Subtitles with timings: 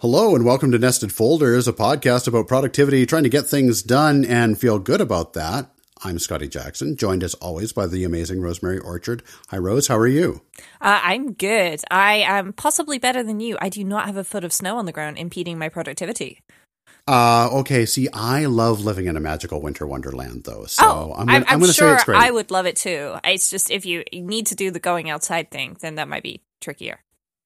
[0.00, 4.24] Hello and welcome to Nested Folders, a podcast about productivity, trying to get things done
[4.24, 5.72] and feel good about that.
[6.04, 9.24] I'm Scotty Jackson, joined as always by the amazing Rosemary Orchard.
[9.48, 9.88] Hi, Rose.
[9.88, 10.42] How are you?
[10.80, 11.82] Uh, I'm good.
[11.90, 13.58] I am possibly better than you.
[13.60, 16.42] I do not have a foot of snow on the ground impeding my productivity.
[17.08, 17.84] Uh, okay.
[17.84, 20.66] See, I love living in a magical winter wonderland, though.
[20.66, 22.18] So oh, I'm, gonna, I'm, I'm, gonna sure say it's great.
[22.18, 23.16] I would love it too.
[23.24, 26.40] It's just if you need to do the going outside thing, then that might be
[26.60, 27.00] trickier.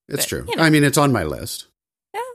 [0.06, 0.44] It's but, true.
[0.48, 0.62] you know.
[0.62, 1.68] I mean, it's on my list.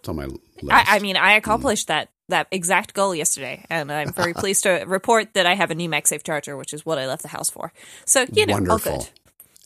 [0.08, 0.42] It's on my list.
[0.72, 1.38] I, I mean, I hmm.
[1.38, 5.72] accomplished that that exact goal yesterday, and I'm very pleased to report that I have
[5.72, 7.74] a new MagSafe charger, which is what I left the house for.
[8.06, 8.92] So you know, Wonderful.
[8.92, 9.10] all good.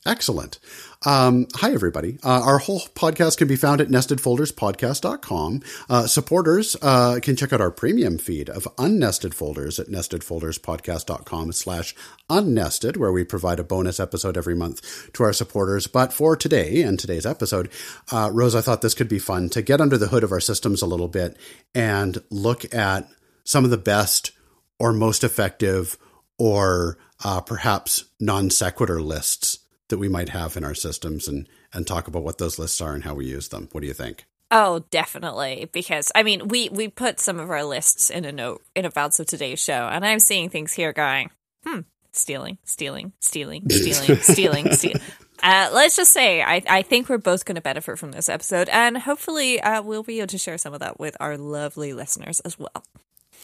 [0.04, 0.58] Excellent.
[1.06, 2.18] Um, hi, everybody.
[2.24, 5.62] Uh, our whole podcast can be found at nestedfolderspodcast.com.
[5.88, 11.94] Uh, supporters uh, can check out our premium feed of unnested folders at nestedfolderspodcast.com slash
[12.32, 15.86] unnested, where we provide a bonus episode every month to our supporters.
[15.86, 17.70] But for today and today's episode,
[18.12, 20.40] uh, Rose, I thought this could be fun to get under the hood of our
[20.40, 21.38] systems a little bit
[21.76, 23.08] and look at
[23.44, 24.32] some of the best
[24.80, 25.96] or most effective
[26.40, 29.60] or uh, perhaps non sequitur lists
[29.92, 32.94] that we might have in our systems and and talk about what those lists are
[32.94, 33.70] and how we use them.
[33.72, 34.26] What do you think?
[34.50, 35.70] Oh, definitely.
[35.72, 39.20] Because I mean, we we put some of our lists in a note in advance
[39.20, 41.30] of today's show, and I'm seeing things here going,
[41.66, 41.82] hmm,
[42.12, 45.02] stealing, stealing, stealing, stealing, stealing, stealing.
[45.42, 48.70] Uh, let's just say, I, I think we're both going to benefit from this episode,
[48.70, 52.40] and hopefully, uh, we'll be able to share some of that with our lovely listeners
[52.42, 52.84] as well.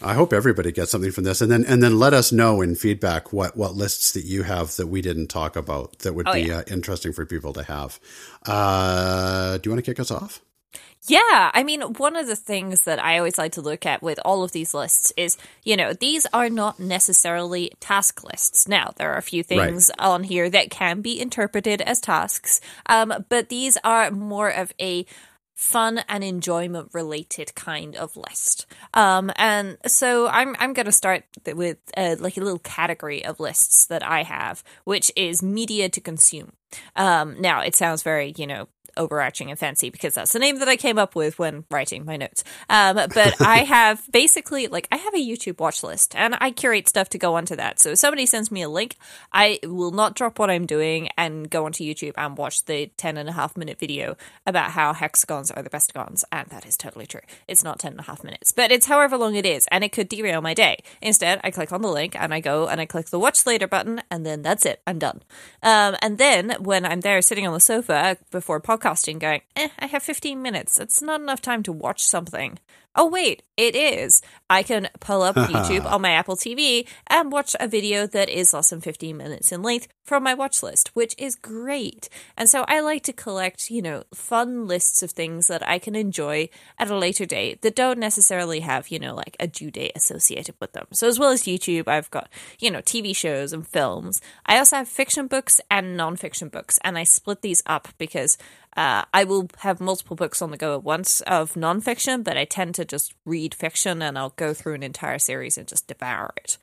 [0.00, 2.74] I hope everybody gets something from this, and then and then let us know in
[2.76, 6.32] feedback what what lists that you have that we didn't talk about that would Oh,
[6.34, 6.58] be yeah.
[6.58, 7.98] uh, interesting for people to have.
[8.46, 10.40] Uh, do you want to kick us off?
[11.06, 14.18] Yeah, I mean, one of the things that I always like to look at with
[14.24, 18.68] all of these lists is, you know, these are not necessarily task lists.
[18.68, 23.24] Now, there are a few things on here that can be interpreted as tasks, um,
[23.28, 25.06] but these are more of a
[25.58, 28.64] fun and enjoyment related kind of list.
[28.94, 33.40] Um, and so I'm I'm going to start with uh, like a little category of
[33.40, 36.52] lists that I have, which is media to consume.
[36.94, 40.68] Um, now it sounds very you know overarching and fancy because that's the name that
[40.68, 42.44] I came up with when writing my notes.
[42.68, 46.88] Um, but I have basically like I have a YouTube watch list and I curate
[46.88, 47.80] stuff to go onto that.
[47.80, 48.96] So if somebody sends me a link,
[49.32, 53.16] I will not drop what I'm doing and go onto YouTube and watch the 10
[53.16, 54.16] and a half minute video
[54.46, 56.24] about how hexagons are the best gons.
[56.32, 57.20] And that is totally true.
[57.46, 59.92] It's not 10 and a half minutes, but it's however long it is and it
[59.92, 60.78] could derail my day.
[61.00, 63.66] Instead, I click on the link and I go and I click the watch later
[63.68, 64.80] button and then that's it.
[64.86, 65.22] I'm done.
[65.62, 69.86] Um, and then when I'm there sitting on the sofa before podcasting, going, eh, I
[69.86, 70.78] have 15 minutes.
[70.78, 72.58] It's not enough time to watch something.
[73.00, 74.22] Oh, wait, it is.
[74.50, 78.52] I can pull up YouTube on my Apple TV and watch a video that is
[78.52, 82.08] less than 15 minutes in length from my watch list, which is great.
[82.36, 85.94] And so I like to collect, you know, fun lists of things that I can
[85.94, 89.92] enjoy at a later date that don't necessarily have, you know, like a due date
[89.94, 90.86] associated with them.
[90.92, 94.20] So as well as YouTube, I've got, you know, TV shows and films.
[94.44, 98.38] I also have fiction books and non-fiction books, and I split these up because
[98.78, 102.44] uh, I will have multiple books on the go at once of nonfiction, but I
[102.44, 106.32] tend to just read fiction and I'll go through an entire series and just devour
[106.36, 106.58] it.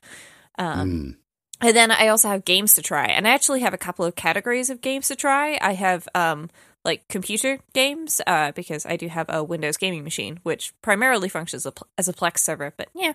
[0.58, 1.18] Um,
[1.60, 4.14] And then I also have games to try, and I actually have a couple of
[4.14, 5.58] categories of games to try.
[5.60, 6.50] I have um,
[6.86, 11.66] like computer games uh, because I do have a Windows gaming machine, which primarily functions
[11.66, 12.72] as a, as a Plex server.
[12.76, 13.12] But yeah,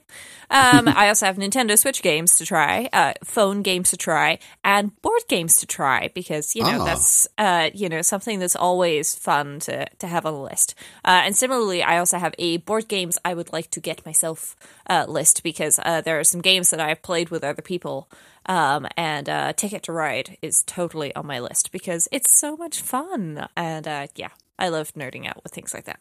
[0.51, 5.01] um, I also have Nintendo Switch games to try, uh, phone games to try, and
[5.01, 6.85] board games to try because you know Ah.
[6.85, 10.75] that's uh, you know something that's always fun to to have on the list.
[11.05, 14.55] Uh, and similarly, I also have a board games I would like to get myself
[14.89, 18.09] uh, list because uh, there are some games that I've played with other people.
[18.45, 22.81] Um, and uh, Ticket to Ride is totally on my list because it's so much
[22.81, 23.47] fun.
[23.55, 25.99] And uh, yeah, I love nerding out with things like that.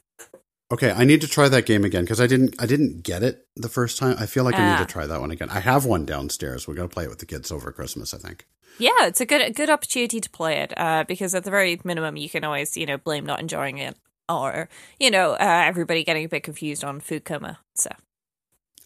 [0.73, 3.47] Okay, I need to try that game again because I didn't I didn't get it
[3.57, 4.17] the first time.
[4.21, 4.85] I feel like I need Ah.
[4.85, 5.51] to try that one again.
[5.51, 6.69] I have one downstairs.
[6.69, 8.15] We're gonna play it with the kids over Christmas.
[8.15, 8.47] I think.
[8.79, 11.81] Yeah, it's a good a good opportunity to play it uh, because at the very
[11.83, 13.97] minimum, you can always you know blame not enjoying it
[14.29, 14.69] or
[15.01, 15.37] you know uh,
[15.67, 17.59] everybody getting a bit confused on food coma.
[17.75, 17.91] So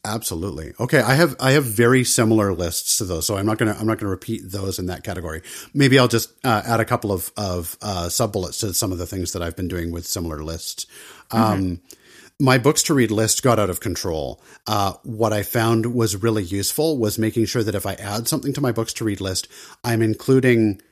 [0.07, 0.75] Absolutely.
[0.79, 3.87] Okay, I have I have very similar lists to those, so I'm not gonna I'm
[3.87, 5.41] not gonna repeat those in that category.
[5.73, 8.99] Maybe I'll just uh, add a couple of of uh, sub bullets to some of
[8.99, 10.87] the things that I've been doing with similar lists.
[11.31, 11.81] Um,
[12.39, 14.43] my books to read list got out of control.
[14.67, 18.53] Uh, what I found was really useful was making sure that if I add something
[18.53, 19.49] to my books to read list,
[19.83, 20.83] I'm including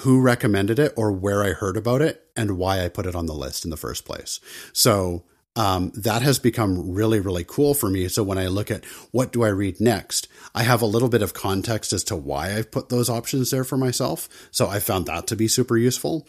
[0.00, 3.26] who recommended it or where I heard about it and why I put it on
[3.26, 4.40] the list in the first place.
[4.72, 5.24] So
[5.56, 8.08] um, that has become really, really cool for me.
[8.08, 11.22] So when I look at what do I read next, I have a little bit
[11.22, 14.28] of context as to why I've put those options there for myself.
[14.50, 16.26] So I found that to be super useful.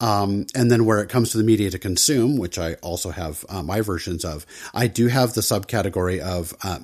[0.00, 3.44] Um, and then where it comes to the media to consume, which I also have
[3.48, 4.44] uh, my versions of,
[4.74, 6.80] I do have the subcategory of uh,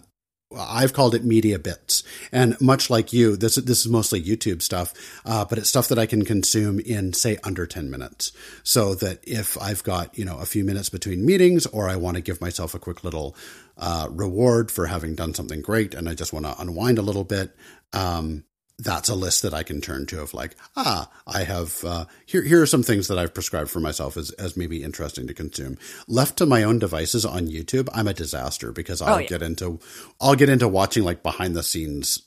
[0.57, 2.03] I've called it media bits.
[2.33, 4.93] And much like you, this, this is mostly YouTube stuff,
[5.25, 8.33] uh, but it's stuff that I can consume in, say, under 10 minutes.
[8.63, 12.17] So that if I've got, you know, a few minutes between meetings or I want
[12.17, 13.37] to give myself a quick little
[13.79, 17.25] uh, reward for having done something great and I just want to unwind a little
[17.25, 17.55] bit,
[17.93, 18.45] um,
[18.83, 22.43] that's a list that I can turn to of like, ah, I have, uh, here,
[22.43, 25.79] here are some things that I've prescribed for myself as, as maybe interesting to consume.
[26.09, 29.29] Left to my own devices on YouTube, I'm a disaster because I'll oh, yeah.
[29.29, 29.81] get into,
[30.21, 32.23] I'll get into watching like behind the scenes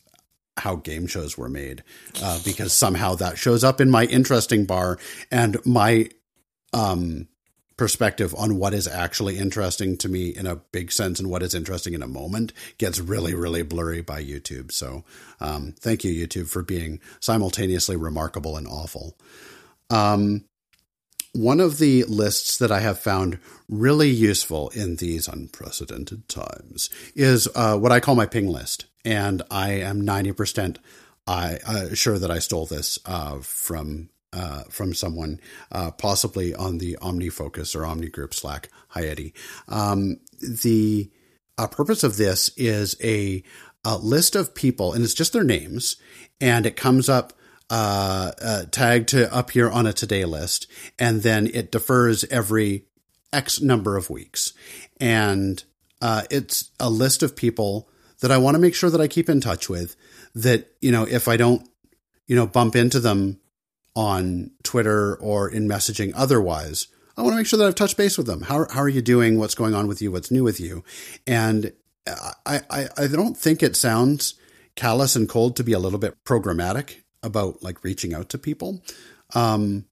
[0.57, 1.83] how game shows were made,
[2.21, 4.99] uh, because somehow that shows up in my interesting bar
[5.31, 6.09] and my,
[6.73, 7.27] um,
[7.83, 11.53] perspective on what is actually interesting to me in a big sense and what is
[11.53, 14.71] interesting in a moment gets really, really blurry by YouTube.
[14.71, 15.03] So,
[15.41, 19.17] um, thank you, YouTube, for being simultaneously remarkable and awful.
[19.89, 20.45] Um,
[21.33, 23.37] one of the lists that I have found
[23.67, 28.85] really useful in these unprecedented times is uh, what I call my ping list.
[29.03, 30.77] And I am 90%
[31.27, 35.39] I, uh, sure that I stole this uh, from uh, from someone,
[35.71, 38.69] uh, possibly on the OmniFocus or OmniGroup Slack.
[38.89, 39.33] Hi, Eddie.
[39.67, 41.11] Um, the
[41.57, 43.43] uh, purpose of this is a,
[43.85, 45.97] a, list of people, and it's just their names,
[46.41, 47.33] and it comes up
[47.69, 52.85] uh, uh, tagged to up here on a today list, and then it defers every
[53.31, 54.53] X number of weeks,
[54.99, 55.63] and
[56.01, 57.89] uh, it's a list of people
[58.21, 59.95] that I want to make sure that I keep in touch with.
[60.35, 61.67] That you know, if I don't,
[62.25, 63.39] you know, bump into them
[63.95, 68.17] on Twitter or in messaging otherwise, I want to make sure that I've touched base
[68.17, 68.41] with them.
[68.41, 69.37] How, how are you doing?
[69.37, 70.11] What's going on with you?
[70.11, 70.83] What's new with you?
[71.27, 71.73] And
[72.07, 74.33] I, I, I don't think it sounds
[74.75, 78.81] callous and cold to be a little bit programmatic about like reaching out to people.
[79.35, 79.85] Um,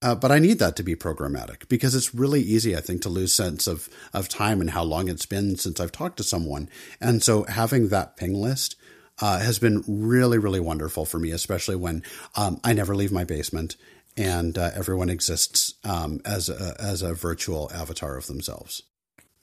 [0.00, 3.08] uh, but I need that to be programmatic because it's really easy, I think, to
[3.08, 6.68] lose sense of, of time and how long it's been since I've talked to someone.
[7.00, 8.74] And so having that ping list
[9.20, 12.02] uh, has been really, really wonderful for me, especially when
[12.36, 13.76] um, I never leave my basement
[14.16, 18.82] and uh, everyone exists um, as a, as a virtual avatar of themselves.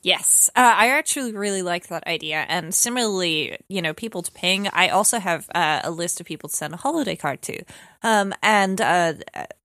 [0.01, 2.45] Yes, uh, I actually really like that idea.
[2.47, 4.69] And similarly, you know, people to ping.
[4.69, 7.63] I also have uh, a list of people to send a holiday card to.
[8.01, 9.15] Um, and uh,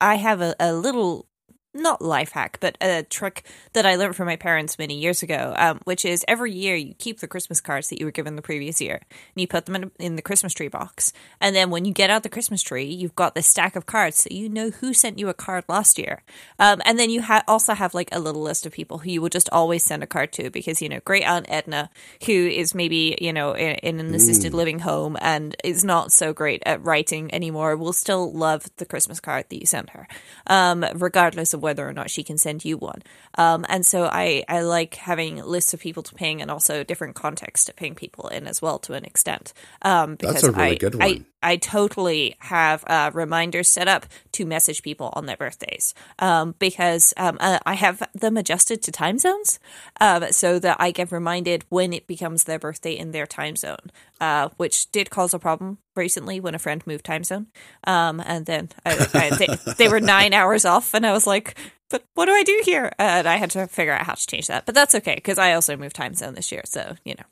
[0.00, 1.28] I have a, a, little
[1.74, 5.54] not life hack, but a trick that I learned from my parents many years ago,
[5.56, 8.42] um, which is every year you keep the Christmas cards that you were given the
[8.42, 11.12] previous year and you put them in, in, the Christmas tree box.
[11.40, 14.18] And then when you get out the Christmas tree, you've got this stack of cards
[14.18, 16.22] so you know who sent you a card last year.
[16.58, 19.20] Um, and then you ha- also have like a little list of people who you
[19.20, 21.90] will just always send a card to because, you know, great Aunt Edna,
[22.26, 24.56] who is maybe, you know, in, in an assisted mm.
[24.56, 29.18] living home and is not so great at writing anymore, will still love the Christmas
[29.18, 30.06] card that you sent her,
[30.46, 33.02] um, regardless of whether or not she can send you one.
[33.36, 37.16] Um, and so I, I like having lists of people to ping and also different
[37.16, 39.52] contexts to ping people in as well to an extent.
[39.82, 41.02] Um, because That's a really I, good one.
[41.02, 47.14] I, I totally have reminders set up to message people on their birthdays um, because
[47.16, 49.58] um, uh, I have them adjusted to time zones
[50.00, 53.90] um, so that I get reminded when it becomes their birthday in their time zone,
[54.20, 57.46] uh, which did cause a problem recently when a friend moved time zone.
[57.86, 61.56] Um, and then I, I, they, they were nine hours off, and I was like,
[61.90, 62.92] but what do I do here?
[62.98, 64.66] And I had to figure out how to change that.
[64.66, 66.62] But that's okay because I also moved time zone this year.
[66.64, 67.24] So, you know,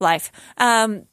[0.00, 0.32] life.
[0.58, 1.06] Um,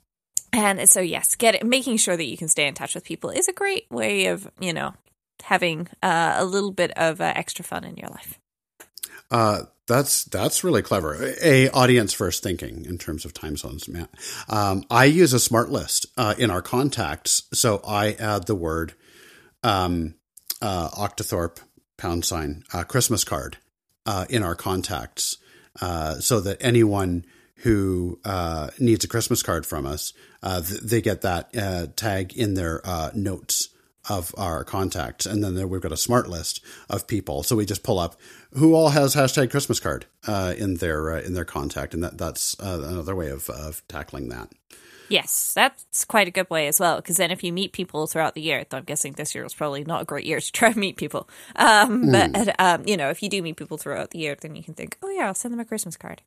[0.54, 3.30] and so, yes, get it, making sure that you can stay in touch with people
[3.30, 4.94] is a great way of, you know,
[5.44, 8.40] having uh, a little bit of uh, extra fun in your life.
[9.32, 11.34] Uh, that's that's really clever.
[11.42, 13.88] A audience first thinking in terms of time zones.
[13.88, 14.10] Matt.
[14.48, 18.94] Um, I use a smart list uh, in our contacts, so I add the word
[19.64, 20.16] um,
[20.62, 21.60] uh, Octothorpe
[21.98, 23.58] pound sign uh, Christmas card
[24.30, 25.38] in our contacts,
[25.80, 27.26] so that anyone
[27.64, 30.14] who uh, needs a Christmas card from us,
[30.44, 32.82] uh, th- they get that uh, tag in their
[33.14, 33.70] notes
[34.10, 37.44] of our contacts, and then there, we've got a smart list of people.
[37.44, 38.20] So we just pull up
[38.54, 43.16] who all has hashtag Christmas card in their in their contact, and that that's another
[43.16, 44.50] way of of tackling that.
[45.10, 46.98] Yes, that's quite a good way as well.
[46.98, 49.84] Because then, if you meet people throughout the year, I'm guessing this year was probably
[49.84, 51.28] not a great year to try and meet people.
[51.56, 52.34] Um, mm.
[52.34, 54.76] But um, you know, if you do meet people throughout the year, then you can
[54.76, 56.22] think, oh yeah, I'll send them a Christmas card.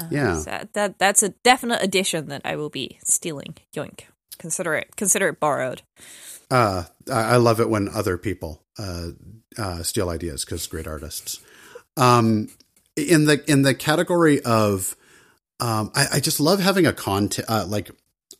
[0.00, 3.54] Uh, yeah, so that that's a definite addition that I will be stealing.
[3.74, 4.02] Yoink!
[4.38, 5.82] Consider it consider it borrowed.
[6.50, 9.08] Uh, I love it when other people uh,
[9.56, 11.40] uh, steal ideas because great artists.
[11.96, 12.48] Um,
[12.96, 14.96] in the in the category of
[15.60, 17.90] um, I, I, just love having a content uh, like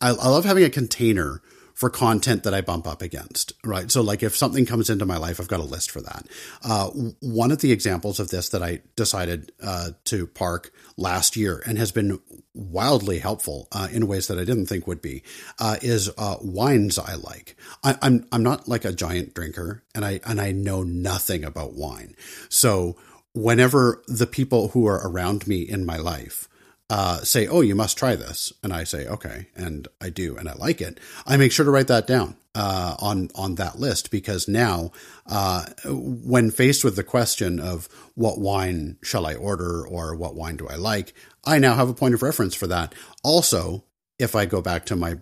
[0.01, 1.41] I, I love having a container
[1.73, 3.91] for content that I bump up against, right?
[3.91, 6.25] So, like, if something comes into my life, I've got a list for that.
[6.63, 6.89] Uh,
[7.19, 11.77] one of the examples of this that I decided uh, to park last year and
[11.77, 12.19] has been
[12.53, 15.23] wildly helpful uh, in ways that I didn't think would be
[15.59, 17.55] uh, is uh, wines I like.
[17.83, 21.73] I, I'm I'm not like a giant drinker, and I and I know nothing about
[21.73, 22.15] wine.
[22.49, 22.97] So,
[23.33, 26.47] whenever the people who are around me in my life
[26.89, 30.49] uh, say, "Oh, you must try this," and I say, "Okay," and I do, and
[30.49, 30.99] I like it.
[31.25, 34.91] I make sure to write that down uh, on on that list because now,
[35.25, 40.57] uh, when faced with the question of what wine shall I order or what wine
[40.57, 41.13] do I like,
[41.45, 42.93] I now have a point of reference for that.
[43.23, 43.85] Also,
[44.19, 45.19] if I go back to my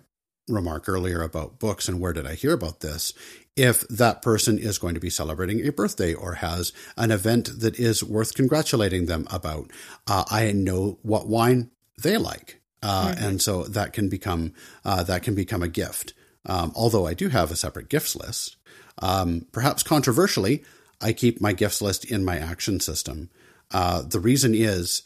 [0.48, 3.14] remark earlier about books and where did I hear about this,
[3.56, 7.78] if that person is going to be celebrating a birthday or has an event that
[7.78, 9.70] is worth congratulating them about.
[10.06, 12.60] Uh, I know what wine they like.
[12.82, 13.24] Uh, mm-hmm.
[13.24, 14.54] And so that can become
[14.84, 16.14] uh, that can become a gift.
[16.46, 18.56] Um, although I do have a separate gifts list,
[18.98, 20.64] um, perhaps controversially,
[21.00, 23.30] I keep my gifts list in my action system.
[23.70, 25.02] Uh, the reason is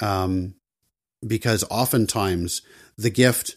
[0.00, 0.54] um,
[1.26, 2.62] because oftentimes
[2.96, 3.56] the gift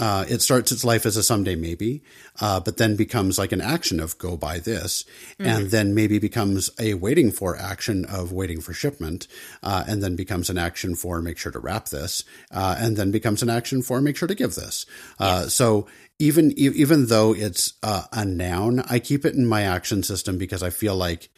[0.00, 2.02] uh, it starts its life as a someday maybe,
[2.40, 5.04] uh, but then becomes like an action of go buy this,
[5.38, 5.46] mm-hmm.
[5.46, 9.28] and then maybe becomes a waiting for action of waiting for shipment,
[9.62, 13.10] uh, and then becomes an action for make sure to wrap this, uh, and then
[13.10, 14.86] becomes an action for make sure to give this.
[15.18, 15.54] Uh, yes.
[15.54, 15.86] So
[16.18, 20.62] even even though it's uh, a noun, I keep it in my action system because
[20.62, 21.28] I feel like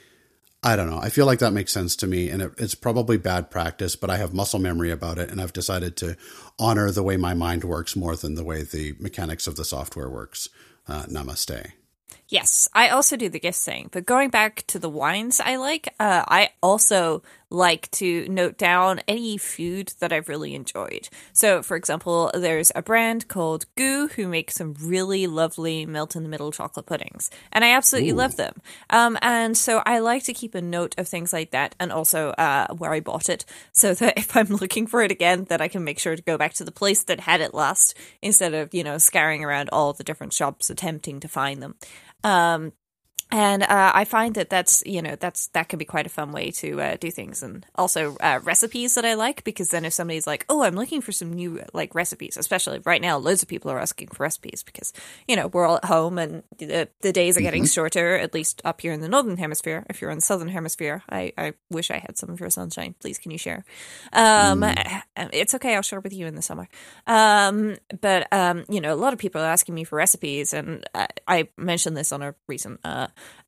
[0.65, 0.99] I don't know.
[0.99, 4.09] I feel like that makes sense to me, and it, it's probably bad practice, but
[4.09, 6.17] I have muscle memory about it, and I've decided to
[6.59, 10.09] honor the way my mind works more than the way the mechanics of the software
[10.09, 10.49] works.
[10.89, 11.73] Uh, namaste.
[12.29, 13.91] Yes, I also do the gift thing.
[13.93, 17.23] But going back to the wines I like, uh, I also
[17.55, 21.09] like to note down any food that I've really enjoyed.
[21.33, 26.23] So, for example, there's a brand called Gu who makes some really lovely melt in
[26.23, 28.17] the middle chocolate puddings, and I absolutely Ooh.
[28.17, 28.61] love them.
[28.91, 32.31] Um, and so I like to keep a note of things like that, and also
[32.31, 35.69] uh, where I bought it, so that if I'm looking for it again, that I
[35.69, 38.75] can make sure to go back to the place that had it last instead of
[38.75, 41.77] you know scouring around all the different shops attempting to find them.
[42.25, 42.73] Um,
[43.35, 46.31] and uh, I find that that's you know that's that can be quite a fun
[46.31, 49.93] way to uh, do things, and also uh, recipes that I like because then if
[49.93, 53.49] somebody's like, oh, I'm looking for some new like recipes, especially right now, loads of
[53.49, 54.93] people are asking for recipes because
[55.27, 57.73] you know we're all at home and the, the days are getting mm-hmm.
[57.73, 59.85] shorter, at least up here in the northern hemisphere.
[59.91, 62.95] If you're in the southern hemisphere, I, I wish I had some of your sunshine.
[63.01, 63.65] Please, can you share?
[64.13, 65.03] Um, mm.
[65.33, 66.69] It's okay, I'll share with you in the summer.
[67.09, 70.89] Um, but um, you know, a lot of people are asking me for recipes, and
[70.95, 72.79] I, I mentioned this on a recent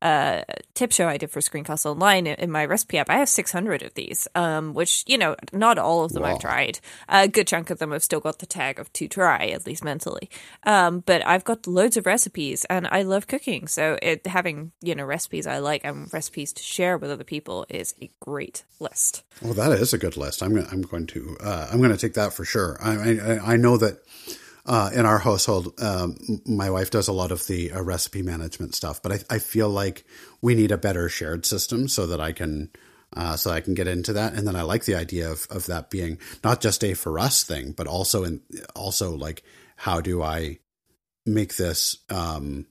[0.01, 0.41] uh,
[0.73, 3.93] tip show I did for Screencast Online in my recipe app, I have 600 of
[3.95, 6.33] these, um, which, you know, not all of them wow.
[6.33, 6.79] I've tried.
[7.09, 9.83] A good chunk of them have still got the tag of to try, at least
[9.83, 10.29] mentally.
[10.63, 13.67] Um, but I've got loads of recipes and I love cooking.
[13.67, 17.65] So it, having, you know, recipes I like and recipes to share with other people
[17.69, 19.23] is a great list.
[19.41, 20.43] Well, that is a good list.
[20.43, 22.77] I'm, I'm going to, uh, I'm going to take that for sure.
[22.81, 24.03] I, I, I know that
[24.67, 28.75] uh, in our household, um, my wife does a lot of the uh, recipe management
[28.75, 30.05] stuff, but I, I, feel like
[30.41, 32.69] we need a better shared system so that I can,
[33.15, 34.33] uh, so I can get into that.
[34.33, 37.43] And then I like the idea of, of that being not just a for us
[37.43, 38.41] thing, but also in,
[38.75, 39.43] also like,
[39.77, 40.59] how do I
[41.25, 42.65] make this, um,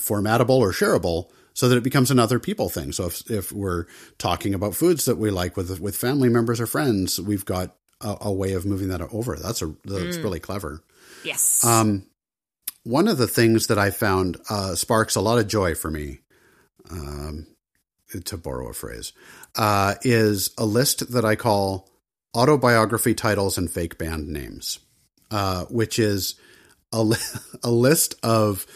[0.00, 2.92] formatable or shareable so that it becomes another people thing.
[2.92, 3.86] So if, if we're
[4.18, 8.16] talking about foods that we like with, with family members or friends, we've got a,
[8.22, 9.36] a way of moving that over.
[9.36, 10.22] That's a, that's mm.
[10.22, 10.82] really clever.
[11.24, 11.64] Yes.
[11.64, 12.06] Um,
[12.84, 16.18] one of the things that I found uh, sparks a lot of joy for me,
[16.90, 17.46] um,
[18.24, 19.12] to borrow a phrase,
[19.56, 21.88] uh, is a list that I call
[22.34, 24.80] autobiography titles and fake band names,
[25.30, 26.34] uh, which is
[26.92, 27.16] a, li-
[27.62, 28.66] a list of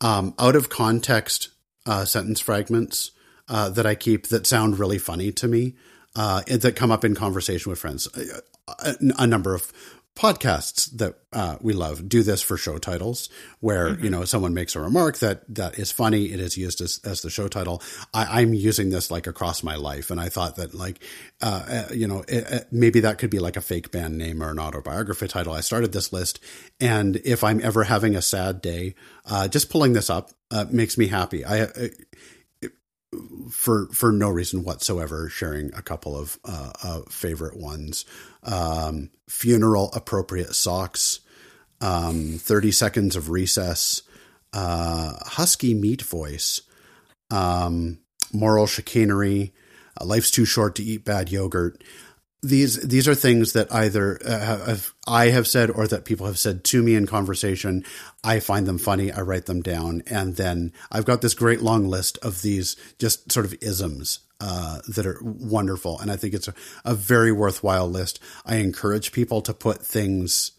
[0.00, 1.50] um, out of context
[1.86, 3.10] uh, sentence fragments
[3.48, 5.74] uh, that I keep that sound really funny to me,
[6.16, 8.08] uh, that come up in conversation with friends.
[8.78, 9.72] A, a number of
[10.16, 14.04] podcasts that uh, we love do this for show titles where mm-hmm.
[14.04, 17.22] you know someone makes a remark that that is funny it is used as, as
[17.22, 17.80] the show title.
[18.12, 21.02] I, am using this like across my life and i thought that like
[21.40, 24.42] uh, uh, you know it, it, maybe that could be like a fake band name
[24.42, 25.54] or an autobiography title.
[25.54, 26.40] I started this list
[26.80, 30.98] and if i'm ever having a sad day uh, just pulling this up uh, makes
[30.98, 31.46] me happy.
[31.46, 31.68] I
[33.50, 38.04] for for no reason whatsoever, sharing a couple of uh, uh, favorite ones.
[38.42, 41.20] Um, funeral appropriate socks,
[41.80, 44.02] um, thirty seconds of recess,
[44.52, 46.62] uh, husky meat voice,
[47.30, 47.98] um,
[48.32, 49.52] moral chicanery,
[50.00, 51.82] uh, life's too short to eat bad yogurt.
[52.42, 56.38] These these are things that either uh, have, I have said or that people have
[56.38, 57.84] said to me in conversation.
[58.24, 59.12] I find them funny.
[59.12, 63.30] I write them down, and then I've got this great long list of these just
[63.30, 65.98] sort of isms uh, that are wonderful.
[65.98, 66.54] And I think it's a,
[66.84, 68.20] a very worthwhile list.
[68.46, 70.52] I encourage people to put things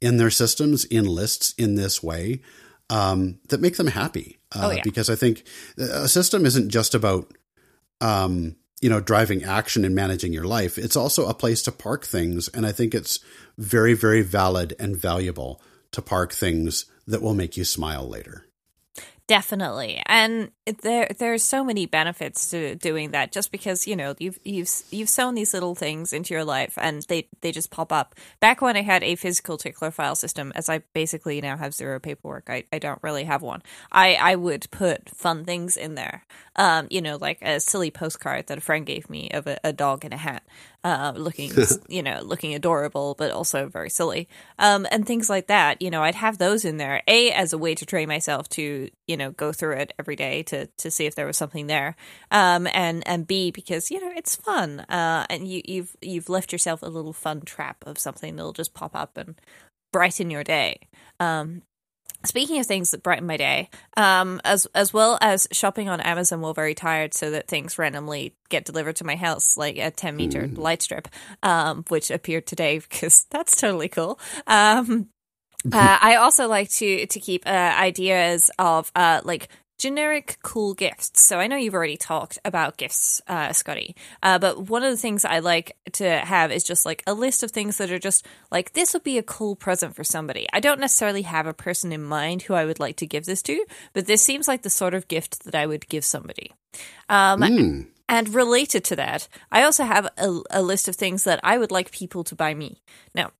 [0.00, 2.42] in their systems in lists in this way
[2.90, 4.38] um, that make them happy.
[4.52, 4.82] Uh, oh, yeah.
[4.84, 5.44] Because I think
[5.78, 7.32] a system isn't just about
[8.02, 10.76] um, you know, driving action and managing your life.
[10.76, 12.48] It's also a place to park things.
[12.48, 13.18] And I think it's
[13.56, 15.62] very, very valid and valuable
[15.92, 18.44] to park things that will make you smile later.
[19.26, 20.50] Definitely, and
[20.82, 23.32] there there's so many benefits to doing that.
[23.32, 27.06] Just because you know you've you've you've sown these little things into your life, and
[27.08, 28.14] they they just pop up.
[28.40, 31.98] Back when I had a physical tickler file system, as I basically now have zero
[32.00, 33.62] paperwork, I, I don't really have one.
[33.90, 36.26] I I would put fun things in there.
[36.56, 39.72] Um, you know, like a silly postcard that a friend gave me of a, a
[39.72, 40.42] dog in a hat
[40.84, 41.50] uh, looking,
[41.88, 45.80] you know, looking adorable, but also very silly, um, and things like that.
[45.80, 47.02] You know, I'd have those in there.
[47.08, 50.42] A as a way to train myself to, you know, go through it every day
[50.44, 51.96] to to see if there was something there,
[52.30, 56.52] um, and and B because you know it's fun, uh, and you you've you've left
[56.52, 59.40] yourself a little fun trap of something that'll just pop up and
[59.92, 60.80] brighten your day.
[61.18, 61.62] Um,
[62.24, 66.40] Speaking of things that brighten my day, um, as as well as shopping on Amazon
[66.40, 70.16] while very tired, so that things randomly get delivered to my house, like a ten
[70.16, 70.56] meter mm.
[70.56, 71.08] light strip,
[71.42, 74.18] um, which appeared today because that's totally cool.
[74.46, 75.08] Um,
[75.72, 81.22] uh, I also like to to keep uh, ideas of uh, like generic cool gifts.
[81.22, 84.96] So I know you've already talked about gifts, uh, Scotty, uh, but one of the
[84.96, 88.26] things I like to have is just like a list of things that are just
[88.50, 90.46] like this would be a cool present for somebody.
[90.52, 93.42] I don't necessarily have a person in mind who I would like to give this
[93.42, 96.52] to, but this seems like the sort of gift that I would give somebody.
[97.08, 97.86] Um, mm.
[98.08, 101.70] And related to that, I also have a, a list of things that I would
[101.70, 102.82] like people to buy me.
[103.14, 103.30] Now,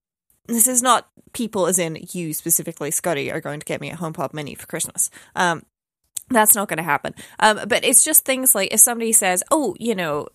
[0.47, 3.97] this is not people as in you specifically, Scotty, are going to get me a
[3.97, 5.11] HomePod Mini for Christmas.
[5.37, 5.65] Um,
[6.31, 7.15] that's not going to happen.
[7.39, 10.29] Um, but it's just things like if somebody says, "Oh, you know,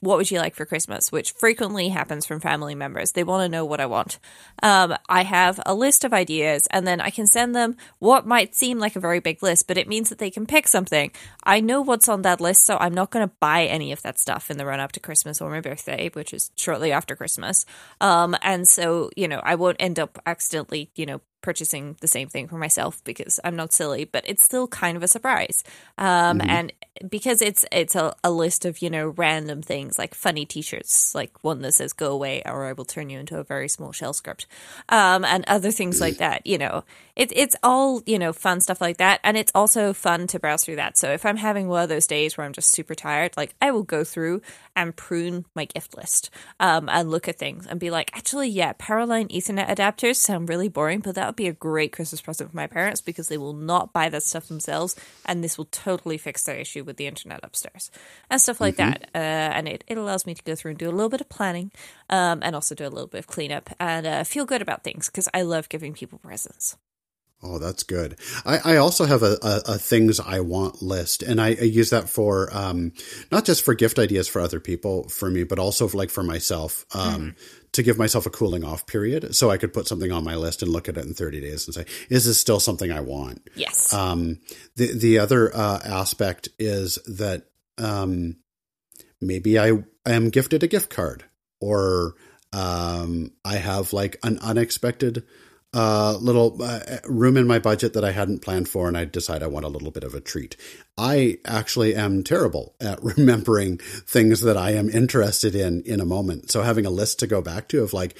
[0.00, 3.12] what would you like for Christmas?" which frequently happens from family members.
[3.12, 4.18] They want to know what I want.
[4.62, 8.54] Um, I have a list of ideas, and then I can send them what might
[8.54, 11.12] seem like a very big list, but it means that they can pick something.
[11.44, 14.18] I know what's on that list, so I'm not going to buy any of that
[14.18, 17.64] stuff in the run up to Christmas or my birthday, which is shortly after Christmas.
[18.00, 22.28] Um, and so you know, I won't end up accidentally, you know, purchasing the same
[22.28, 25.64] thing for myself because I'm not silly, but it's still kind of a surprise.
[25.98, 26.50] Um, mm-hmm.
[26.50, 26.72] And
[27.08, 31.32] because it's it's a, a, list of you know random things like funny T-shirts, like
[31.42, 34.12] one that says "Go away" or "I will turn you into a very small shell
[34.12, 34.46] script,"
[34.88, 36.46] um, and other things like that.
[36.46, 36.84] You know,
[37.16, 40.64] it's it's all you know fun stuff like that, and it's also fun to browse
[40.64, 40.98] through that.
[40.98, 43.70] So if I'm having one of those days where I'm just super tired, like I
[43.70, 44.42] will go through
[44.76, 48.72] and prune my gift list um, and look at things and be like, actually, yeah,
[48.74, 52.56] Powerline Ethernet adapters sound really boring, but that would be a great Christmas present for
[52.56, 56.42] my parents because they will not buy that stuff themselves, and this will totally fix
[56.42, 57.90] their issue with the internet upstairs
[58.28, 58.90] and stuff like mm-hmm.
[58.90, 59.10] that.
[59.14, 61.28] Uh, and it, it allows me to go through and do a little bit of
[61.28, 61.70] planning
[62.08, 65.06] um, and also do a little bit of cleanup and uh, feel good about things
[65.06, 66.76] because I love giving people presents.
[67.42, 68.18] Oh, that's good.
[68.44, 71.88] I, I also have a, a, a, things I want list, and I, I use
[71.88, 72.92] that for um,
[73.32, 76.22] not just for gift ideas for other people, for me, but also for, like for
[76.22, 77.34] myself um, mm.
[77.72, 80.62] To give myself a cooling off period, so I could put something on my list
[80.62, 83.48] and look at it in thirty days and say, "Is this still something I want?"
[83.54, 83.92] Yes.
[83.92, 84.40] Um,
[84.76, 87.44] the the other uh, aspect is that
[87.78, 88.36] um,
[89.20, 89.72] maybe I,
[90.04, 91.24] I am gifted a gift card,
[91.60, 92.14] or
[92.52, 95.24] um, I have like an unexpected
[95.72, 99.42] uh, little uh, room in my budget that I hadn't planned for, and I decide
[99.42, 100.56] I want a little bit of a treat.
[100.98, 106.50] I actually am terrible at remembering things that I am interested in in a moment.
[106.50, 108.16] So having a list to go back to of like,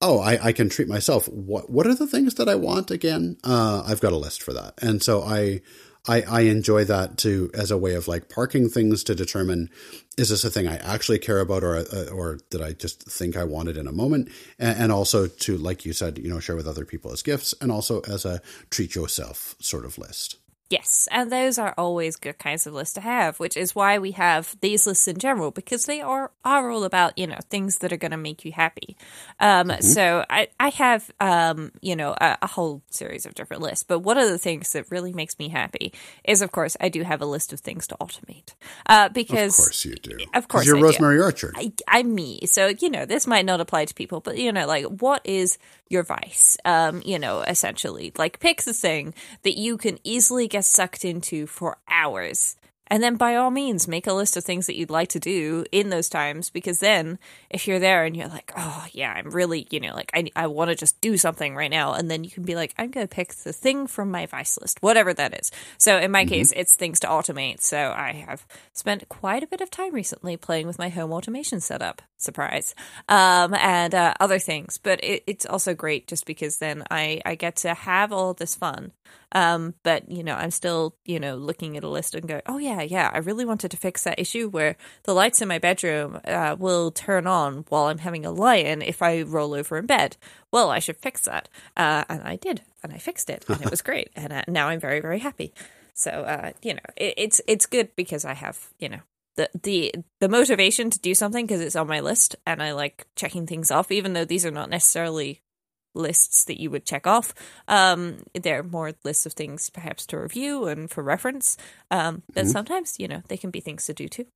[0.00, 1.28] oh, I, I can treat myself.
[1.28, 3.36] What what are the things that I want again?
[3.44, 5.60] Uh, I've got a list for that, and so I
[6.08, 9.70] I, I enjoy that too as a way of like parking things to determine
[10.16, 13.36] is this a thing I actually care about or uh, or did I just think
[13.36, 16.56] I wanted in a moment and, and, also to like you said you know share
[16.56, 18.40] with other people as gifts and also as a
[18.70, 20.36] treat yourself sort of list.
[20.70, 24.10] Yes, and those are always good kinds of lists to have, which is why we
[24.12, 27.90] have these lists in general because they are are all about you know things that
[27.90, 28.94] are going to make you happy.
[29.40, 29.80] Um, mm-hmm.
[29.80, 34.00] So I I have um, you know a, a, whole series of different lists, but
[34.00, 37.22] one of the things that really makes me happy is of course I do have
[37.22, 38.52] a list of things to automate.
[38.84, 40.18] Uh, because of course you do.
[40.34, 41.22] Of course you're I Rosemary do.
[41.22, 41.54] Orchard.
[41.56, 44.66] I, I'm me, so you know this might not apply to people, but you know
[44.66, 45.56] like what is
[45.88, 46.58] your vice?
[46.66, 51.04] Um, you know essentially like pick the thing that you can easily get get sucked
[51.04, 52.56] into for hours
[52.90, 55.64] And then by all means, make a list of things that you'd like to do
[55.70, 57.18] in those times because then
[57.50, 60.46] if you're there and you're like, oh, yeah, I'm really, you know, like I, I
[60.46, 61.92] want to just do something right now.
[61.92, 64.58] And then you can be like, I'm going to pick the thing from my vice
[64.58, 65.50] list, whatever that is.
[65.76, 66.30] So in my mm-hmm.
[66.30, 67.60] case, it's things to automate.
[67.60, 71.60] So I have spent quite a bit of time recently playing with my home automation
[71.60, 72.00] setup.
[72.18, 72.74] Surprise.
[73.08, 74.78] Um, and uh, other things.
[74.78, 78.54] But it, it's also great just because then I, I get to have all this
[78.54, 78.92] fun
[79.32, 82.58] um, but you know, I'm still you know looking at a list and going, oh
[82.58, 86.20] yeah, yeah, I really wanted to fix that issue where the lights in my bedroom
[86.24, 90.16] uh, will turn on while I'm having a lie-in if I roll over in bed.
[90.50, 93.70] Well, I should fix that, uh, and I did, and I fixed it, and it
[93.70, 95.52] was great, and uh, now I'm very very happy.
[95.92, 99.00] So uh, you know, it, it's it's good because I have you know
[99.38, 103.06] the the the motivation to do something because it's on my list and I like
[103.16, 105.40] checking things off, even though these are not necessarily
[105.94, 107.32] lists that you would check off.
[107.66, 111.56] Um, there are more lists of things perhaps to review and for reference.
[111.90, 112.50] Um, but mm-hmm.
[112.50, 114.26] sometimes, you know, they can be things to do too.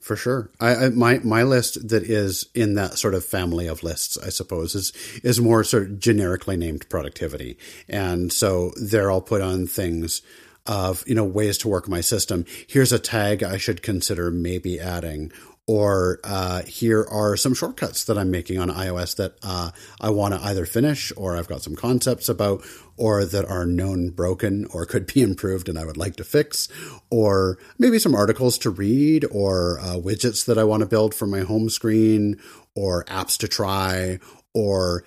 [0.00, 3.84] For sure, I, I, my my list that is in that sort of family of
[3.84, 7.56] lists, I suppose, is is more sort of generically named productivity,
[7.88, 10.22] and so there I'll put on things
[10.66, 12.44] of you know ways to work my system.
[12.66, 15.32] Here's a tag I should consider maybe adding,
[15.66, 19.70] or uh, here are some shortcuts that I'm making on iOS that uh,
[20.00, 22.64] I want to either finish or I've got some concepts about
[22.96, 26.68] or that are known broken or could be improved and I would like to fix,
[27.10, 31.26] or maybe some articles to read or uh, widgets that I want to build for
[31.26, 32.40] my home screen
[32.74, 34.18] or apps to try
[34.54, 35.04] or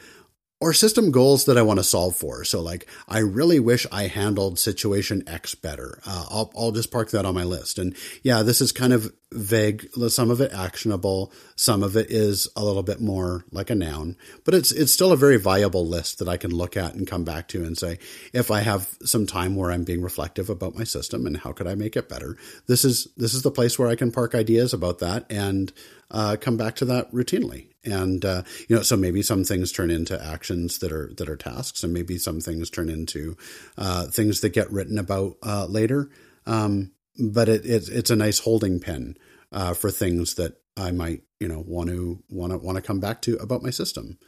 [0.65, 2.43] or system goals that I want to solve for.
[2.43, 5.99] So, like, I really wish I handled situation X better.
[6.07, 7.77] Uh, I'll, I'll just park that on my list.
[7.77, 9.89] And yeah, this is kind of vague.
[10.07, 11.31] Some of it actionable.
[11.55, 15.11] Some of it is a little bit more like a noun, but it's, it's still
[15.11, 17.99] a very viable list that I can look at and come back to and say,
[18.33, 21.67] if I have some time where I'm being reflective about my system and how could
[21.67, 24.73] I make it better, this is, this is the place where I can park ideas
[24.73, 25.71] about that and,
[26.11, 29.91] uh, come back to that routinely and uh, you know so maybe some things turn
[29.91, 33.37] into actions that are that are tasks and maybe some things turn into
[33.77, 36.09] uh, things that get written about uh, later
[36.45, 39.15] um, but it, it, it's a nice holding pen
[39.55, 42.99] uh, for things that I might you know want to want to want to come
[42.99, 44.19] back to about my system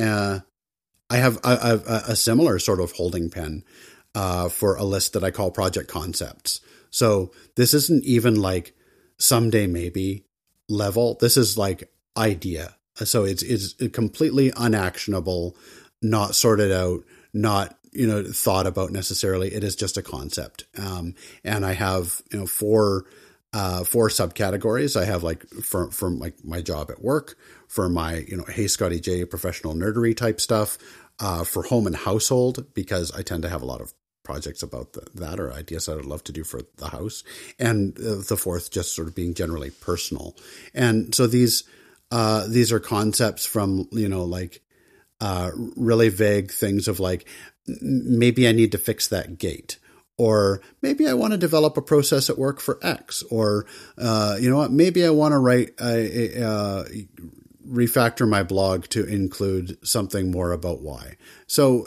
[0.00, 0.40] uh,
[1.08, 3.64] I have, I have a, similar sort of holding pen
[4.14, 6.60] uh, for a list that I call project concepts
[6.90, 8.74] so this isn't even like
[9.18, 10.24] someday maybe
[10.68, 15.56] level this is like idea so it's it's completely unactionable,
[16.00, 19.52] not sorted out, not you know thought about necessarily.
[19.52, 20.64] It is just a concept.
[20.78, 23.04] Um, and I have you know four
[23.56, 25.00] uh, four subcategories.
[25.00, 27.38] I have like for from like my job at work,
[27.68, 30.76] for my you know hey Scotty J professional nerdery type stuff,
[31.18, 34.92] uh, for home and household because I tend to have a lot of projects about
[34.92, 37.24] the, that or ideas that I'd love to do for the house,
[37.58, 40.36] and uh, the fourth just sort of being generally personal.
[40.74, 41.64] And so these
[42.10, 44.60] uh, these are concepts from you know like
[45.22, 47.26] uh, really vague things of like
[47.66, 49.78] maybe I need to fix that gate.
[50.18, 53.22] Or maybe I want to develop a process at work for X.
[53.30, 53.66] Or,
[53.98, 56.84] uh, you know what, maybe I want to write a, a, a
[57.68, 61.16] refactor my blog to include something more about Y.
[61.46, 61.86] So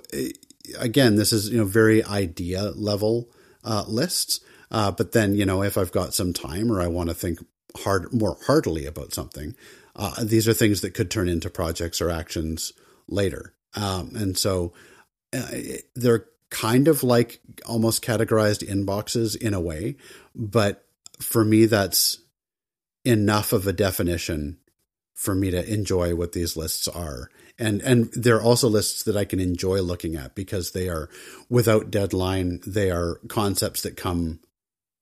[0.78, 3.30] again, this is you know very idea level
[3.63, 4.42] uh, lists.
[4.72, 7.39] Uh, but then you know if I've got some time or I want to think
[7.78, 9.56] hard more heartily about something,
[9.96, 12.74] uh, these are things that could turn into projects or actions
[13.08, 13.54] later.
[13.76, 14.74] Um, and so
[15.34, 15.48] uh,
[15.96, 19.96] they're kind of like almost categorized inboxes in a way,
[20.36, 20.86] but
[21.20, 22.20] for me, that's
[23.06, 24.58] enough of a definition
[25.14, 27.30] for me to enjoy what these lists are.
[27.58, 31.10] And and they're also lists that I can enjoy looking at because they are
[31.50, 32.62] without deadline.
[32.66, 34.40] They are concepts that come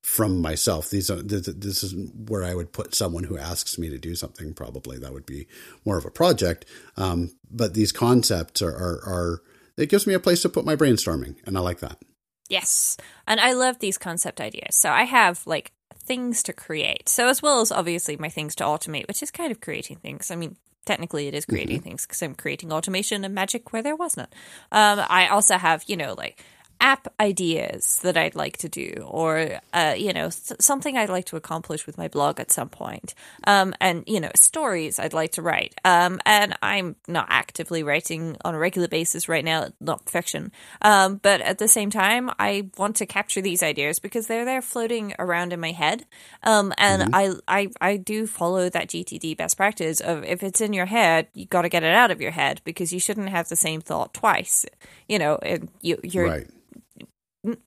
[0.02, 0.90] from myself.
[0.90, 1.94] These are this is
[2.28, 4.54] where I would put someone who asks me to do something.
[4.56, 5.48] Probably that would be
[5.86, 6.66] more of a project.
[6.96, 9.42] Um, but these concepts are, are, are
[9.78, 12.02] it gives me a place to put my brainstorming, and I like that.
[12.50, 14.76] Yes, and I love these concept ideas.
[14.76, 17.10] So I have like things to create.
[17.10, 20.32] So as well as obviously my things to automate, which is kind of creating things.
[20.32, 21.84] I mean, technically it is creating mm-hmm.
[21.84, 24.30] things because I'm creating automation and magic where there was none.
[24.72, 26.44] Um, I also have you know like
[26.80, 31.36] app ideas that I'd like to do, or uh, you know, something I'd like to
[31.36, 33.14] accomplish with my blog at some point,
[33.46, 35.76] um, and you know, stories I'd like to write.
[35.86, 40.52] Um, and I'm not actively writing on a regular basis right now, not fiction.
[40.82, 44.62] Um, but at the same time, I want to capture these ideas because they're there
[44.62, 46.06] floating around in my head.
[46.44, 47.42] Um, and mm-hmm.
[47.48, 51.28] I, I, I do follow that GTD best practice of if it's in your head,
[51.34, 53.82] you got to get it out of your head because you shouldn't have the same
[53.82, 54.66] thought twice.
[55.08, 55.40] You know,
[55.82, 56.28] you, you're.
[56.28, 56.50] Right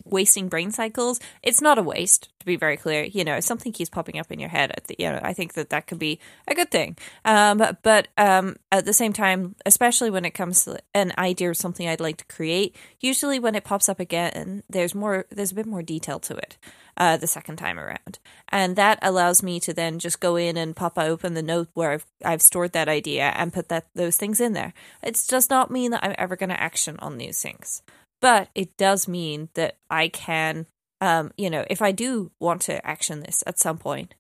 [0.05, 1.21] wasting brain cycles.
[1.43, 3.05] It's not a waste, to be very clear.
[3.05, 5.87] You know, something keeps popping up in your head, you know, I think that that
[5.87, 6.97] could be a good thing.
[7.25, 11.55] Um, but um, at the same time, especially when it comes to an idea or
[11.55, 15.57] something I'd like to create, usually when it pops up again, there's more, there's a
[15.57, 16.57] bit more detail to it.
[16.97, 18.19] Uh, the second time around,
[18.51, 21.93] and that allows me to then just go in and pop open the note where
[21.93, 24.75] I've, I've stored that idea and put that those things in there.
[25.03, 27.81] It does not mean that I'm ever going to action on these things
[28.21, 30.67] but it does mean that I can,
[31.01, 34.15] um, you know, if I do want to action this at some point,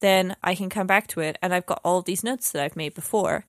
[0.00, 2.76] then I can come back to it and I've got all these notes that I've
[2.76, 3.46] made before,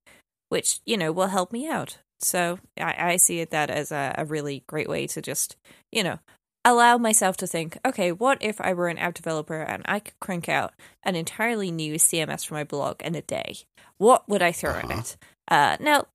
[0.50, 1.98] which, you know, will help me out.
[2.20, 5.58] So I, I see that as a, a really great way to just,
[5.92, 6.20] you know,
[6.66, 10.20] allow myself to think, okay, what if I were an app developer and I could
[10.20, 13.58] crank out an entirely new CMS for my blog in a day?
[13.98, 14.88] What would I throw uh-huh.
[14.88, 15.18] in it?
[15.50, 16.06] Uh, now,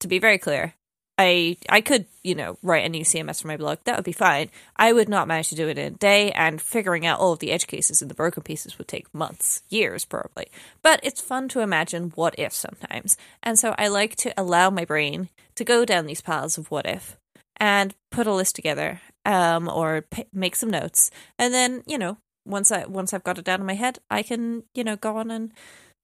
[0.00, 0.74] to be very clear,
[1.18, 3.78] I I could, you know, write a new CMS for my blog.
[3.84, 4.50] That would be fine.
[4.76, 7.40] I would not manage to do it in a day, and figuring out all of
[7.40, 10.46] the edge cases and the broken pieces would take months, years probably.
[10.80, 13.16] But it's fun to imagine what if sometimes.
[13.42, 16.86] And so I like to allow my brain to go down these paths of what
[16.86, 17.18] if
[17.56, 21.10] and put a list together um, or p- make some notes.
[21.38, 24.22] And then, you know, once I once I've got it down in my head, I
[24.22, 25.52] can, you know, go on and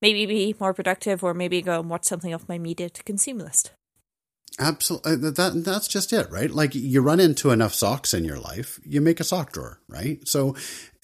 [0.02, 3.38] maybe be more productive or maybe go and watch something off my media to consume
[3.38, 3.70] list.
[4.58, 5.12] Absolutely.
[5.12, 6.50] Uh, that that's just it, right?
[6.50, 10.26] Like you run into enough socks in your life, you make a sock drawer, right?
[10.28, 10.54] So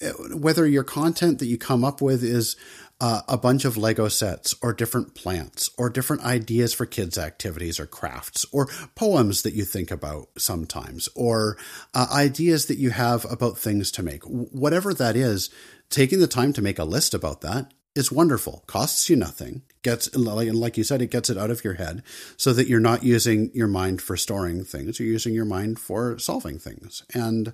[0.01, 2.55] uh, whether your content that you come up with is
[3.01, 7.79] uh, a bunch of Lego sets or different plants or different ideas for kids' activities
[7.79, 11.57] or crafts or poems that you think about sometimes or
[11.93, 15.49] uh, ideas that you have about things to make, whatever that is,
[15.89, 18.63] taking the time to make a list about that is wonderful.
[18.67, 19.63] Costs you nothing.
[19.83, 22.03] Gets like you said, it gets it out of your head
[22.37, 24.99] so that you're not using your mind for storing things.
[24.99, 27.03] You're using your mind for solving things.
[27.13, 27.53] And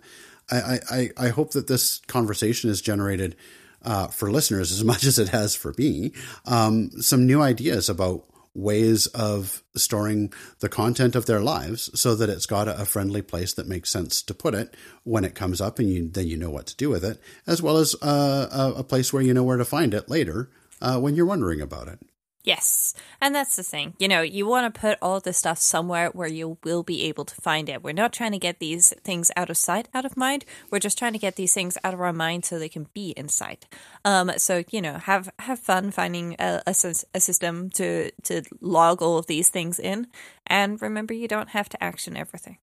[0.51, 3.35] I I, I hope that this conversation has generated
[3.83, 6.11] uh, for listeners as much as it has for me
[6.45, 8.25] um, some new ideas about
[8.57, 13.53] ways of storing the content of their lives so that it's got a friendly place
[13.53, 16.49] that makes sense to put it when it comes up and you, then you know
[16.49, 19.43] what to do with it, as well as uh, a, a, place where you know
[19.43, 20.49] where to find it later
[20.81, 21.99] uh, when you're wondering about it.
[22.47, 22.93] Yes.
[23.19, 23.93] And that's the thing.
[23.99, 27.25] You know, you want to put all this stuff somewhere where you will be able
[27.25, 27.83] to find it.
[27.83, 30.45] We're not trying to get these things out of sight, out of mind.
[30.71, 33.09] We're just trying to get these things out of our mind so they can be
[33.11, 33.67] in sight.
[34.05, 36.73] Um, so, you know, have have fun finding a, a,
[37.13, 40.07] a system to, to log all of these things in.
[40.45, 42.59] And remember, you don't have to action everything.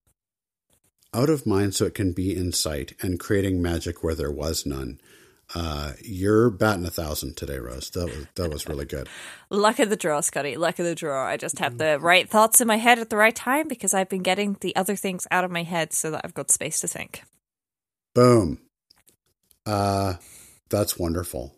[1.13, 4.65] Out of mind so it can be in sight and creating magic where there was
[4.65, 4.99] none.
[5.53, 7.89] Uh, you're batting a thousand today, Rose.
[7.91, 9.07] That was that was really good.
[9.49, 10.55] Luck of the draw, Scotty.
[10.57, 11.27] Luck of the draw.
[11.27, 14.09] I just have the right thoughts in my head at the right time because I've
[14.09, 16.87] been getting the other things out of my head so that I've got space to
[16.87, 17.21] think.
[18.15, 18.59] Boom.
[19.65, 20.15] Uh,
[20.69, 21.55] that's wonderful.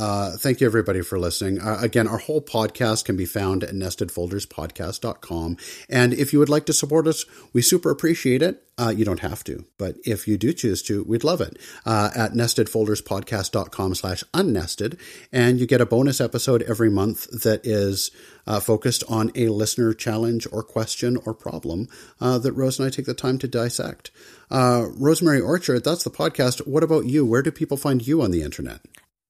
[0.00, 1.60] Uh, thank you, everybody, for listening.
[1.60, 5.58] Uh, again, our whole podcast can be found at nestedfolderspodcast.com.
[5.90, 8.64] And if you would like to support us, we super appreciate it.
[8.78, 11.58] Uh, you don't have to, but if you do choose to, we'd love it.
[11.84, 14.98] Uh, at nestedfolderspodcast.com slash unnested.
[15.34, 18.10] And you get a bonus episode every month that is
[18.46, 21.88] uh, focused on a listener challenge or question or problem
[22.20, 24.10] that Rose and I take the time to dissect.
[24.50, 26.66] Rosemary Orchard, that's the podcast.
[26.66, 27.26] What about you?
[27.26, 28.80] Where do people find you on the internet?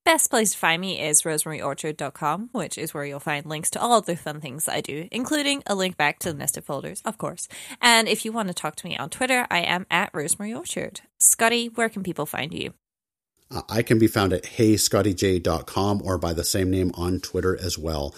[0.04, 3.98] Best place to find me is rosemaryorchard.com, which is where you'll find links to all
[3.98, 7.18] of the fun things I do, including a link back to the nested folders, of
[7.18, 7.48] course.
[7.82, 11.00] And if you want to talk to me on Twitter, I am at rosemaryorchard.
[11.18, 12.72] Scotty, where can people find you?
[13.50, 17.78] Uh, I can be found at heyscottyj.com or by the same name on Twitter as
[17.78, 18.14] well.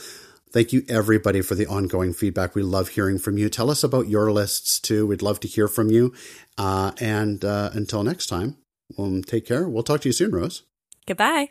[0.53, 2.55] Thank you, everybody, for the ongoing feedback.
[2.55, 3.49] We love hearing from you.
[3.49, 5.07] Tell us about your lists, too.
[5.07, 6.12] We'd love to hear from you.
[6.57, 8.59] Uh, and uh, until next time,
[8.99, 9.68] um, take care.
[9.68, 10.62] We'll talk to you soon, Rose.
[11.07, 11.49] Goodbye.